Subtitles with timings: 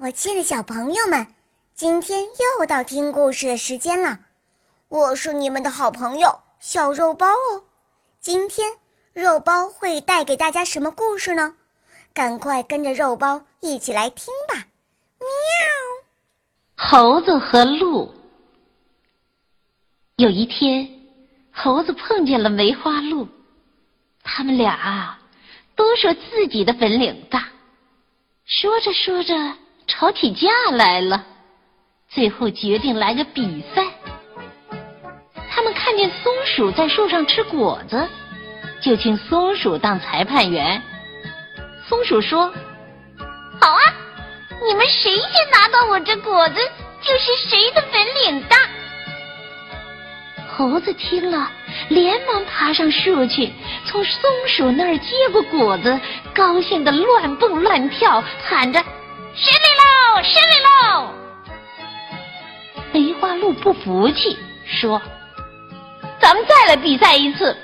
[0.00, 1.26] 我亲爱的小朋友们，
[1.74, 2.24] 今天
[2.58, 4.18] 又到听故事的时间了。
[4.88, 7.64] 我是你们的好朋友小肉包哦。
[8.20, 8.72] 今天
[9.12, 11.54] 肉包会带给大家什么故事呢？
[12.12, 14.66] 赶快跟着肉包一起来听吧！
[15.18, 15.26] 喵。
[16.76, 18.12] 猴子和鹿。
[20.16, 20.88] 有一天，
[21.52, 23.28] 猴子碰见了梅花鹿，
[24.22, 25.18] 他们俩，
[25.74, 27.48] 都说自己的本领大。
[28.46, 29.34] 说着说着，
[29.86, 31.24] 吵起架来了。
[32.08, 33.84] 最后决定来个比赛。
[35.50, 38.08] 他们看见松鼠在树上吃果子，
[38.80, 40.82] 就请松鼠当裁判员。
[41.88, 42.52] 松鼠说
[43.60, 43.80] ：“好啊，
[44.66, 46.54] 你们谁先拿到我这果子，
[47.02, 48.56] 就是谁的本领大。”
[50.56, 51.50] 猴子听了，
[51.88, 53.52] 连忙爬上树去，
[53.84, 56.00] 从松鼠那儿接过果子，
[56.34, 58.82] 高兴的乱蹦乱跳，喊着
[59.36, 61.14] ：“胜利喽，胜利喽！”
[62.92, 65.00] 梅花鹿不服气，说
[66.18, 67.56] ：“咱们再来比赛一次。”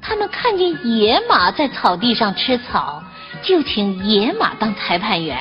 [0.00, 3.02] 他们看见野马在草地上吃草，
[3.42, 5.38] 就请野马当裁判员。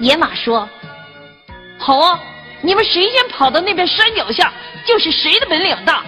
[0.00, 0.68] 野马说
[1.78, 2.18] ：“好啊，
[2.60, 4.52] 你们谁先跑到那边山脚下？”
[4.84, 6.02] 就是谁的本领大？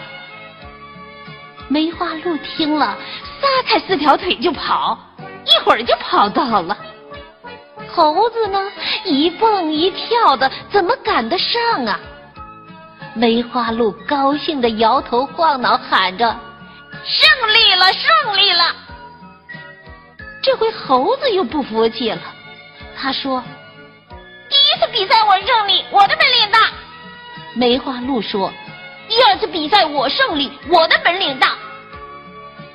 [1.68, 2.98] 梅花鹿听了，
[3.40, 4.98] 撒开四条腿就跑，
[5.46, 6.76] 一会儿就跑到了。
[7.94, 8.60] 猴子呢，
[9.04, 12.00] 一蹦一跳的，怎么赶得上啊？
[13.14, 16.36] 梅花鹿高兴的摇头晃脑，喊着
[17.06, 18.74] ：“胜利了，胜利了！”
[20.42, 22.20] 这回猴子又不服气了，
[22.96, 23.40] 他说
[24.50, 26.58] ：“第一次比赛我胜利，我的本领大。”
[27.54, 28.52] 梅花鹿说。
[29.06, 31.52] 第二次比赛我胜利，我的本领大。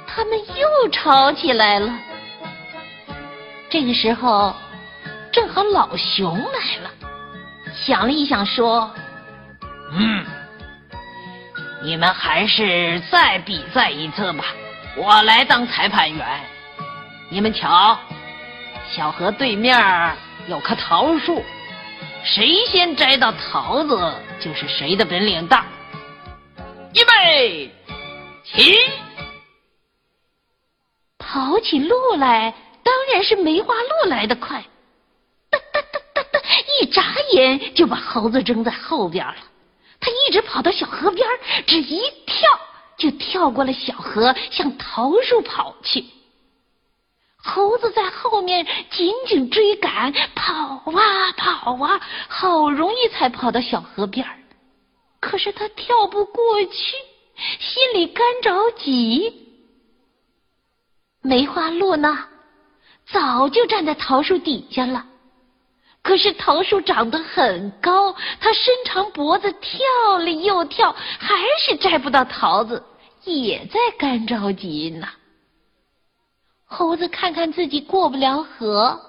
[0.06, 1.92] 他们又吵起来了。
[3.68, 4.56] 这个时候，
[5.50, 6.92] 正好老熊来了，
[7.74, 8.92] 想了一想说
[9.92, 10.24] ：“嗯，
[11.82, 14.46] 你们还是再比赛一次吧，
[14.96, 16.42] 我来当裁判员。
[17.32, 17.98] 你们瞧，
[18.92, 20.16] 小河对面
[20.48, 21.44] 有棵桃树，
[22.24, 25.66] 谁先摘到桃子，就是谁的本领大。”
[26.94, 27.72] 预备，
[28.44, 28.78] 起！
[31.18, 32.54] 跑起路来，
[32.84, 34.64] 当然是梅花鹿来得快，
[37.32, 39.36] 眼就把猴子扔在后边了。
[40.00, 41.28] 他一直跑到小河边，
[41.66, 42.48] 只一跳
[42.98, 46.06] 就跳过了小河，向桃树跑去。
[47.38, 50.54] 猴子在后面紧紧追赶，跑
[50.92, 54.26] 啊跑啊，好容易才跑到小河边
[55.20, 56.96] 可是他跳不过去，
[57.60, 59.48] 心里干着急。
[61.22, 62.28] 梅花鹿呢，
[63.06, 65.06] 早就站在桃树底下了。
[66.02, 72.84] 可是桃树长得很高，它伸长脖子跳了又跳，还是摘不到桃子，
[73.24, 75.08] 也在干着急呢。
[76.66, 79.00] 猴子看看自己过不了河，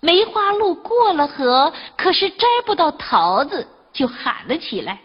[0.00, 5.00] 梅花鹿过了河，可是摘不到桃子，就喊了起来。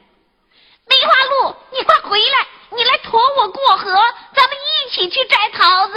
[0.87, 2.47] 梅花鹿，你快回来！
[2.69, 3.93] 你来驮我过河，
[4.33, 5.93] 咱们一起去摘桃子。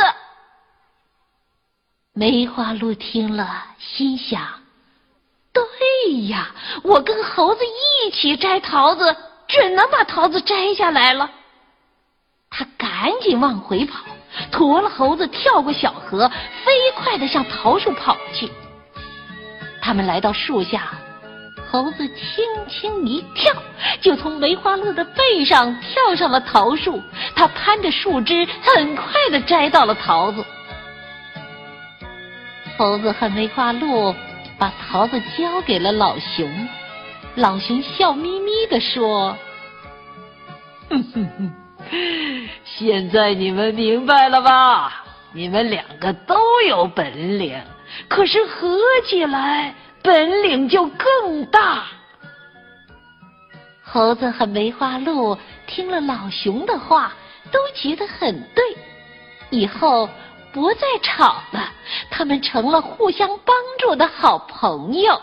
[2.13, 4.60] 梅花鹿听了，心想：
[6.07, 6.51] 哎呀，
[6.83, 9.17] 我跟猴子一起摘桃子，
[9.47, 11.31] 准能把桃子摘下来了。
[12.49, 14.05] 他赶紧往回跑，
[14.51, 16.29] 驮了猴子跳过小河，
[16.65, 18.51] 飞快的向桃树跑去。
[19.83, 20.91] 他们来到树下。
[21.71, 23.55] 猴子轻轻一跳，
[24.01, 27.01] 就从梅花鹿的背上跳上了桃树。
[27.37, 30.45] 它攀着树枝，很快的摘到了桃子。
[32.77, 34.13] 猴子和梅花鹿
[34.61, 36.69] 把桃子交给了老熊。
[37.35, 39.37] 老熊笑眯眯的说：“，
[42.65, 45.05] 现在你们明白了吧？
[45.33, 46.37] 你们两个都
[46.69, 47.59] 有本领，
[48.09, 51.85] 可是合起来……”本领就更大。
[53.83, 55.37] 猴子和梅花鹿
[55.67, 57.13] 听了老熊的话，
[57.53, 58.65] 都觉得很对，
[59.51, 60.09] 以后
[60.53, 61.73] 不再吵了，
[62.11, 65.21] 他们成了互相帮助的好朋友。